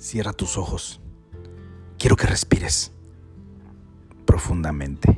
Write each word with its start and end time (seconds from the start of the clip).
Cierra 0.00 0.32
tus 0.32 0.56
ojos. 0.56 0.98
Quiero 1.98 2.16
que 2.16 2.26
respires 2.26 2.90
profundamente. 4.24 5.14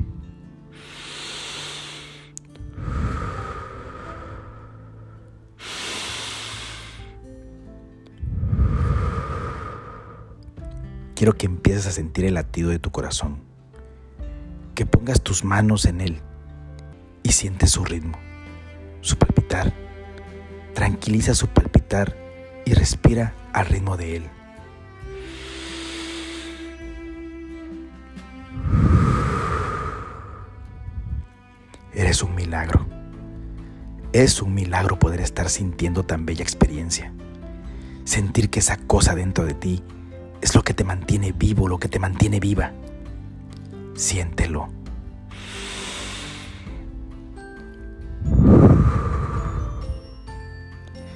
Quiero 11.15 11.37
que 11.37 11.45
empieces 11.45 11.87
a 11.87 11.91
sentir 11.91 12.25
el 12.25 12.33
latido 12.33 12.69
de 12.69 12.79
tu 12.79 12.91
corazón. 12.91 13.41
Que 14.75 14.85
pongas 14.85 15.21
tus 15.21 15.45
manos 15.45 15.85
en 15.85 16.01
él 16.01 16.19
y 17.23 17.31
sientes 17.31 17.71
su 17.71 17.85
ritmo, 17.85 18.17
su 18.99 19.15
palpitar. 19.15 19.73
Tranquiliza 20.73 21.33
su 21.35 21.47
palpitar 21.47 22.17
y 22.65 22.73
respira 22.73 23.33
al 23.53 23.67
ritmo 23.67 23.95
de 23.95 24.17
él. 24.17 24.42
Eres 32.03 32.21
un 32.21 32.35
milagro. 32.35 32.85
Es 34.11 34.41
un 34.41 34.53
milagro 34.53 34.99
poder 34.99 35.21
estar 35.21 35.49
sintiendo 35.49 36.03
tan 36.03 36.25
bella 36.25 36.43
experiencia. 36.43 37.13
Sentir 38.03 38.49
que 38.49 38.59
esa 38.59 38.75
cosa 38.75 39.15
dentro 39.15 39.45
de 39.45 39.53
ti 39.53 39.81
es 40.41 40.53
lo 40.53 40.63
que 40.63 40.73
te 40.73 40.83
mantiene 40.83 41.31
vivo, 41.31 41.69
lo 41.69 41.79
que 41.79 41.87
te 41.87 41.99
mantiene 41.99 42.41
viva. 42.41 42.73
Siéntelo. 43.95 44.67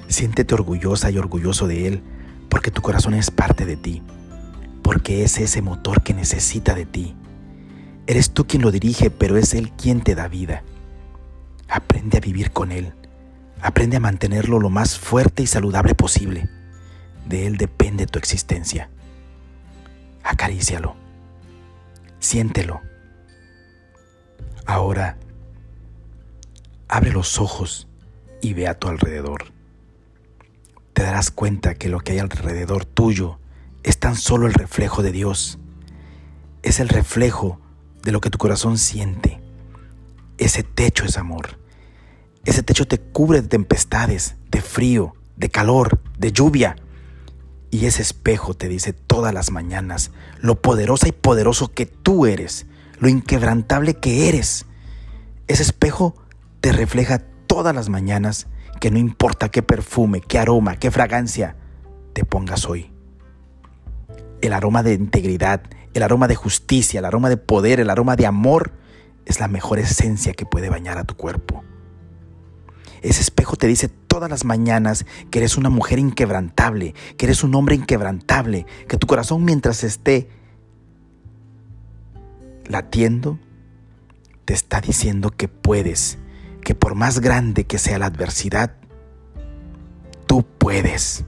Siéntete 0.06 0.54
orgullosa 0.54 1.10
y 1.10 1.18
orgulloso 1.18 1.66
de 1.66 1.86
Él 1.86 2.02
porque 2.48 2.70
tu 2.70 2.80
corazón 2.80 3.12
es 3.12 3.30
parte 3.30 3.66
de 3.66 3.76
ti, 3.76 4.02
porque 4.82 5.22
es 5.22 5.36
ese 5.36 5.60
motor 5.60 6.02
que 6.02 6.14
necesita 6.14 6.74
de 6.74 6.86
ti. 6.86 7.14
Eres 8.06 8.30
tú 8.30 8.46
quien 8.46 8.62
lo 8.62 8.70
dirige, 8.70 9.10
pero 9.10 9.36
es 9.36 9.52
Él 9.52 9.70
quien 9.72 10.00
te 10.00 10.14
da 10.14 10.28
vida. 10.28 10.62
Aprende 11.78 12.18
a 12.18 12.20
vivir 12.20 12.50
con 12.50 12.72
Él. 12.72 12.92
Aprende 13.62 13.98
a 13.98 14.00
mantenerlo 14.00 14.58
lo 14.58 14.68
más 14.68 14.98
fuerte 14.98 15.44
y 15.44 15.46
saludable 15.46 15.94
posible. 15.94 16.48
De 17.28 17.46
Él 17.46 17.56
depende 17.56 18.06
tu 18.06 18.18
existencia. 18.18 18.90
Acarícialo. 20.24 20.96
Siéntelo. 22.18 22.80
Ahora, 24.66 25.18
abre 26.88 27.12
los 27.12 27.38
ojos 27.38 27.86
y 28.40 28.54
ve 28.54 28.66
a 28.66 28.76
tu 28.76 28.88
alrededor. 28.88 29.52
Te 30.94 31.04
darás 31.04 31.30
cuenta 31.30 31.76
que 31.76 31.88
lo 31.88 32.00
que 32.00 32.12
hay 32.12 32.18
alrededor 32.18 32.86
tuyo 32.86 33.38
es 33.84 34.00
tan 34.00 34.16
solo 34.16 34.48
el 34.48 34.54
reflejo 34.54 35.04
de 35.04 35.12
Dios. 35.12 35.60
Es 36.64 36.80
el 36.80 36.88
reflejo 36.88 37.60
de 38.02 38.10
lo 38.10 38.20
que 38.20 38.30
tu 38.30 38.38
corazón 38.38 38.78
siente. 38.78 39.40
Ese 40.38 40.64
techo 40.64 41.04
es 41.04 41.16
amor. 41.16 41.67
Ese 42.44 42.62
techo 42.62 42.86
te 42.86 42.98
cubre 42.98 43.42
de 43.42 43.48
tempestades, 43.48 44.36
de 44.50 44.60
frío, 44.60 45.14
de 45.36 45.50
calor, 45.50 46.00
de 46.18 46.32
lluvia. 46.32 46.76
Y 47.70 47.86
ese 47.86 48.02
espejo 48.02 48.54
te 48.54 48.68
dice 48.68 48.92
todas 48.92 49.34
las 49.34 49.50
mañanas 49.50 50.10
lo 50.40 50.60
poderosa 50.62 51.08
y 51.08 51.12
poderoso 51.12 51.72
que 51.72 51.86
tú 51.86 52.26
eres, 52.26 52.66
lo 52.98 53.08
inquebrantable 53.08 53.94
que 53.94 54.28
eres. 54.28 54.66
Ese 55.46 55.62
espejo 55.62 56.14
te 56.60 56.72
refleja 56.72 57.18
todas 57.46 57.74
las 57.74 57.88
mañanas 57.88 58.46
que 58.80 58.90
no 58.90 58.98
importa 58.98 59.50
qué 59.50 59.62
perfume, 59.62 60.20
qué 60.20 60.38
aroma, 60.38 60.76
qué 60.76 60.90
fragancia 60.90 61.56
te 62.12 62.24
pongas 62.24 62.66
hoy. 62.66 62.90
El 64.40 64.52
aroma 64.52 64.82
de 64.82 64.94
integridad, 64.94 65.62
el 65.94 66.02
aroma 66.02 66.28
de 66.28 66.36
justicia, 66.36 67.00
el 67.00 67.04
aroma 67.04 67.28
de 67.28 67.36
poder, 67.36 67.80
el 67.80 67.90
aroma 67.90 68.16
de 68.16 68.26
amor 68.26 68.72
es 69.26 69.40
la 69.40 69.48
mejor 69.48 69.78
esencia 69.78 70.32
que 70.32 70.46
puede 70.46 70.70
bañar 70.70 70.96
a 70.96 71.04
tu 71.04 71.16
cuerpo. 71.16 71.64
Ese 73.02 73.20
espejo 73.20 73.56
te 73.56 73.66
dice 73.66 73.88
todas 73.88 74.30
las 74.30 74.44
mañanas 74.44 75.06
que 75.30 75.38
eres 75.38 75.56
una 75.56 75.70
mujer 75.70 75.98
inquebrantable, 75.98 76.94
que 77.16 77.26
eres 77.26 77.44
un 77.44 77.54
hombre 77.54 77.74
inquebrantable, 77.74 78.66
que 78.88 78.96
tu 78.96 79.06
corazón 79.06 79.44
mientras 79.44 79.84
esté 79.84 80.28
latiendo, 82.66 83.38
te 84.44 84.54
está 84.54 84.80
diciendo 84.80 85.30
que 85.30 85.48
puedes, 85.48 86.18
que 86.62 86.74
por 86.74 86.94
más 86.94 87.20
grande 87.20 87.64
que 87.64 87.78
sea 87.78 87.98
la 87.98 88.06
adversidad, 88.06 88.74
tú 90.26 90.44
puedes. 90.58 91.24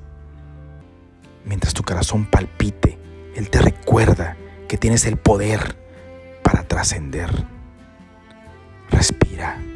Mientras 1.44 1.74
tu 1.74 1.82
corazón 1.82 2.26
palpite, 2.30 2.98
Él 3.34 3.50
te 3.50 3.60
recuerda 3.60 4.36
que 4.68 4.78
tienes 4.78 5.04
el 5.06 5.16
poder 5.16 5.76
para 6.42 6.66
trascender. 6.66 7.30
Respira. 8.90 9.69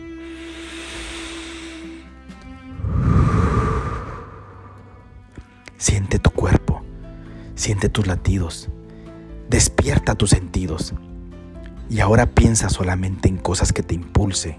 Siente 5.85 6.19
tu 6.19 6.31
cuerpo, 6.31 6.81
siente 7.57 7.91
tus 7.91 8.07
latidos, 8.07 8.71
despierta 9.51 10.15
tus 10.15 10.31
sentidos. 10.31 10.95
Y 11.91 12.01
ahora 12.01 12.25
piensa 12.25 12.71
solamente 12.71 13.29
en 13.29 13.37
cosas 13.37 13.75
que 13.75 13.83
te 13.83 13.95
impulse, 13.95 14.57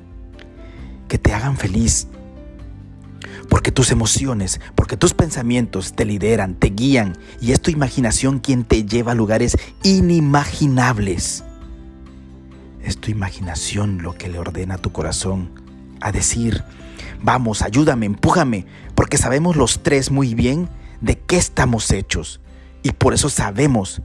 que 1.08 1.18
te 1.18 1.34
hagan 1.34 1.58
feliz, 1.58 2.06
porque 3.50 3.72
tus 3.72 3.90
emociones, 3.90 4.62
porque 4.75 4.97
tus 4.97 5.16
pensamientos 5.16 5.94
te 5.94 6.06
lideran, 6.06 6.53
te 6.53 6.68
guían. 6.68 7.18
Y 7.41 7.53
es 7.53 7.59
tu 7.59 7.72
imaginación 7.72 8.38
quien 8.38 8.64
te 8.64 8.85
lleva 8.85 9.14
a 9.14 9.16
lugares 9.16 9.58
inimaginables. 9.81 11.44
Es 12.84 13.00
tu 13.00 13.09
imaginación 13.09 14.03
lo 14.03 14.14
que 14.14 14.30
le 14.30 14.38
ordena 14.38 14.75
a 14.75 14.78
tu 14.78 14.91
corazón 14.91 15.50
a 16.02 16.12
decir, 16.12 16.64
vamos, 17.24 17.64
ayúdame, 17.64 18.06
empújame, 18.06 18.68
porque 18.94 19.18
sabemos 19.18 19.56
los 19.56 19.81
tres 19.81 20.12
muy 20.12 20.35
bien 20.35 20.69
de 21.02 21.20
qué 21.20 21.38
estamos 21.38 21.92
hechos 21.92 22.42
y 22.84 22.92
por 22.92 23.14
eso 23.14 23.30
sabemos 23.30 24.02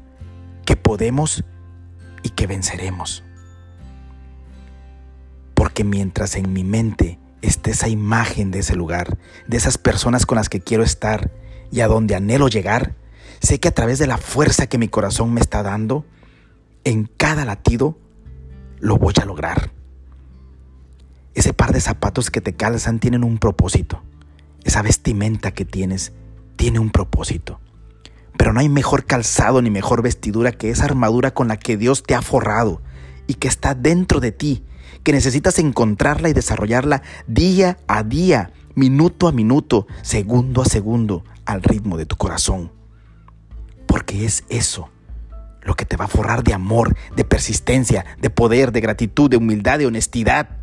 que 0.65 0.77
podemos 0.77 1.45
y 2.23 2.31
que 2.31 2.47
venceremos. 2.47 3.25
Porque 5.55 5.85
mientras 5.85 6.37
en 6.37 6.53
mi 6.53 6.65
mente 6.65 7.19
esté 7.43 7.73
esa 7.73 7.89
imagen 7.89 8.51
de 8.51 8.61
ese 8.61 8.77
lugar, 8.77 9.19
de 9.47 9.57
esas 9.57 9.79
personas 9.79 10.27
con 10.27 10.37
las 10.37 10.49
que 10.49 10.61
quiero 10.61 10.83
estar 10.83 11.31
y 11.71 11.81
a 11.81 11.89
donde 11.89 12.15
anhelo 12.15 12.49
llegar, 12.49 12.95
sé 13.41 13.61
que 13.61 13.69
a 13.69 13.75
través 13.75 13.99
de 13.99 14.07
la 14.07 14.19
fuerza 14.19 14.67
que 14.67 14.79
mi 14.79 14.89
corazón 14.89 15.33
me 15.35 15.41
está 15.41 15.63
dando, 15.63 16.07
en 16.85 17.05
cada 17.05 17.45
latido, 17.45 17.99
lo 18.79 18.97
voy 18.97 19.15
a 19.21 19.27
lograr. 19.27 19.73
Ese 21.35 21.53
par 21.53 21.73
de 21.73 21.81
zapatos 21.81 22.31
que 22.31 22.41
te 22.41 22.55
calzan 22.55 22.99
tienen 22.99 23.25
un 23.25 23.39
propósito. 23.39 24.03
Esa 24.65 24.83
vestimenta 24.83 25.53
que 25.53 25.65
tienes 25.65 26.13
tiene 26.61 26.79
un 26.79 26.91
propósito. 26.91 27.59
Pero 28.37 28.53
no 28.53 28.61
hay 28.61 28.69
mejor 28.69 29.07
calzado 29.07 29.63
ni 29.63 29.71
mejor 29.71 30.03
vestidura 30.03 30.53
que 30.53 30.69
esa 30.69 30.85
armadura 30.85 31.33
con 31.33 31.49
la 31.49 31.59
que 31.59 31.79
Dios 31.79 32.03
te 32.03 32.15
ha 32.15 32.21
forrado 32.21 32.83
y 33.27 33.35
que 33.37 33.49
está 33.49 33.75
dentro 33.75 34.21
de 34.21 34.31
ti 34.31 34.63
que 35.03 35.13
necesitas 35.13 35.59
encontrarla 35.59 36.29
y 36.29 36.35
desarrollarla 36.35 37.01
día 37.27 37.79
a 37.87 38.03
día, 38.03 38.53
minuto 38.75 39.27
a 39.27 39.33
minuto, 39.33 39.87
segundo 40.03 40.61
a 40.61 40.67
segundo, 40.67 41.25
al 41.47 41.63
ritmo 41.63 41.97
de 41.97 42.05
tu 42.05 42.17
corazón. 42.17 42.71
Porque 43.87 44.27
es 44.27 44.45
eso 44.51 44.91
lo 45.63 45.77
que 45.77 45.87
te 45.87 45.97
va 45.97 46.05
a 46.05 46.09
forrar 46.09 46.45
de 46.45 46.53
amor, 46.53 46.95
de 47.17 47.25
persistencia, 47.25 48.05
de 48.21 48.29
poder, 48.29 48.71
de 48.71 48.83
gratitud, 48.83 49.31
de 49.31 49.39
humildad, 49.39 49.79
de 49.79 49.87
honestidad. 49.87 50.59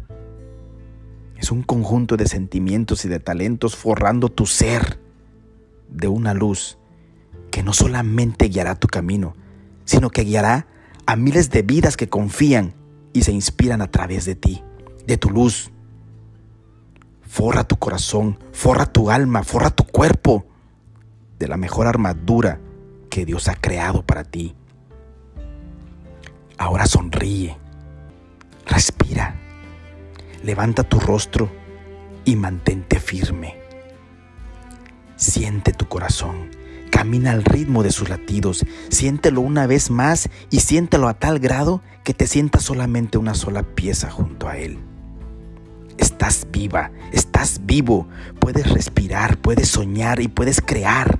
Es 1.37 1.49
un 1.49 1.63
conjunto 1.63 2.17
de 2.17 2.27
sentimientos 2.27 3.03
y 3.03 3.07
de 3.07 3.19
talentos 3.19 3.75
forrando 3.75 4.29
tu 4.29 4.45
ser 4.45 5.06
de 5.89 6.07
una 6.07 6.33
luz 6.33 6.77
que 7.51 7.63
no 7.63 7.73
solamente 7.73 8.49
guiará 8.49 8.75
tu 8.75 8.87
camino, 8.87 9.35
sino 9.85 10.09
que 10.09 10.23
guiará 10.23 10.67
a 11.05 11.15
miles 11.15 11.49
de 11.49 11.61
vidas 11.61 11.97
que 11.97 12.09
confían 12.09 12.75
y 13.13 13.23
se 13.23 13.31
inspiran 13.31 13.81
a 13.81 13.87
través 13.87 14.25
de 14.25 14.35
ti, 14.35 14.63
de 15.05 15.17
tu 15.17 15.29
luz. 15.29 15.71
Forra 17.21 17.63
tu 17.63 17.77
corazón, 17.77 18.39
forra 18.51 18.85
tu 18.85 19.09
alma, 19.09 19.43
forra 19.43 19.69
tu 19.69 19.85
cuerpo 19.85 20.45
de 21.39 21.47
la 21.47 21.57
mejor 21.57 21.87
armadura 21.87 22.59
que 23.09 23.25
Dios 23.25 23.47
ha 23.47 23.55
creado 23.55 24.05
para 24.05 24.23
ti. 24.23 24.55
Ahora 26.57 26.85
sonríe, 26.85 27.57
respira, 28.65 29.35
levanta 30.43 30.83
tu 30.83 30.99
rostro 30.99 31.49
y 32.25 32.35
mantente 32.35 32.99
firme. 32.99 33.66
Siente 35.17 35.73
tu 35.73 35.87
corazón 35.87 36.49
Camina 36.89 37.31
al 37.31 37.43
ritmo 37.43 37.83
de 37.83 37.91
sus 37.91 38.09
latidos, 38.09 38.65
siéntelo 38.89 39.41
una 39.41 39.67
vez 39.67 39.91
más 39.91 40.29
y 40.49 40.61
siéntelo 40.61 41.07
a 41.07 41.13
tal 41.13 41.39
grado 41.39 41.81
que 42.03 42.13
te 42.13 42.27
sientas 42.27 42.63
solamente 42.63 43.17
una 43.17 43.33
sola 43.33 43.63
pieza 43.63 44.09
junto 44.09 44.47
a 44.47 44.57
él. 44.57 44.79
Estás 45.97 46.47
viva, 46.51 46.91
estás 47.11 47.61
vivo, 47.65 48.07
puedes 48.39 48.69
respirar, 48.71 49.37
puedes 49.37 49.69
soñar 49.69 50.21
y 50.21 50.27
puedes 50.27 50.61
crear. 50.61 51.19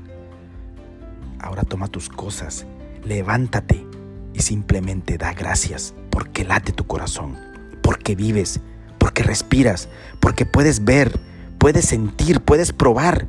Ahora 1.39 1.63
toma 1.63 1.88
tus 1.88 2.09
cosas, 2.09 2.65
levántate 3.03 3.85
y 4.33 4.41
simplemente 4.41 5.17
da 5.17 5.33
gracias 5.33 5.93
porque 6.09 6.45
late 6.45 6.71
tu 6.71 6.88
corazón, 6.88 7.38
porque 7.83 8.15
vives, 8.15 8.61
porque 8.97 9.23
respiras, 9.23 9.89
porque 10.19 10.45
puedes 10.45 10.83
ver, 10.85 11.19
puedes 11.57 11.85
sentir, 11.85 12.41
puedes 12.41 12.71
probar, 12.71 13.27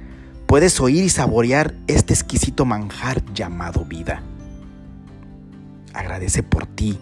puedes 0.49 0.81
oír 0.81 1.05
y 1.05 1.11
saborear 1.11 1.75
este 1.89 2.15
exquisito 2.15 2.65
manjar 2.65 3.23
llamado 3.35 3.85
vida. 3.85 4.23
Agradece 5.93 6.43
por 6.43 6.67
ti, 6.67 6.99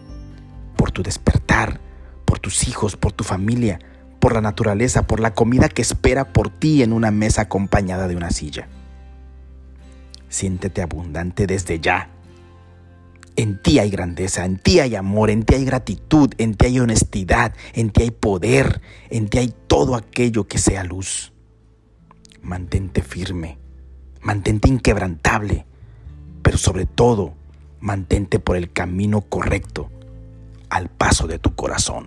por 0.77 0.91
tu 0.91 1.05
despertar, 1.05 1.81
por 2.25 2.41
tus 2.41 2.67
hijos, 2.67 2.97
por 2.97 3.13
tu 3.13 3.23
familia, 3.23 3.79
por 4.19 4.35
la 4.35 4.41
naturaleza, 4.41 5.07
por 5.07 5.21
la 5.21 5.33
comida 5.33 5.69
que 5.69 5.81
espera 5.81 6.33
por 6.33 6.51
ti 6.51 6.83
en 6.83 6.93
una 6.93 7.13
mesa 7.13 7.43
acompañada 7.43 8.09
de 8.09 8.17
una 8.17 8.33
silla. 8.33 8.69
Siéntete 10.29 10.83
abundante 10.83 11.47
desde 11.47 11.79
ya. 11.79 12.11
En 13.37 13.63
ti 13.63 13.79
hay 13.79 13.91
grandeza, 13.91 14.45
en 14.45 14.59
ti 14.59 14.81
hay 14.81 14.97
amor, 14.97 15.31
en 15.31 15.45
ti 15.45 15.55
hay 15.55 15.65
gratitud, 15.65 16.31
en 16.39 16.55
ti 16.55 16.67
hay 16.67 16.81
honestidad, 16.81 17.55
en 17.75 17.91
ti 17.91 18.03
hay 18.03 18.11
poder, 18.11 18.81
en 19.09 19.29
ti 19.29 19.39
hay 19.39 19.55
todo 19.69 19.95
aquello 19.95 20.49
que 20.49 20.59
sea 20.59 20.83
luz. 20.83 21.33
Mantente 22.47 23.03
firme, 23.03 23.59
mantente 24.23 24.69
inquebrantable, 24.69 25.67
pero 26.43 26.57
sobre 26.59 26.87
todo, 26.87 27.35
mantente 27.81 28.39
por 28.39 28.57
el 28.57 28.73
camino 28.73 29.23
correcto, 29.23 29.91
al 30.71 30.89
paso 30.89 31.27
de 31.27 31.41
tu 31.41 31.57
corazón. 31.57 32.07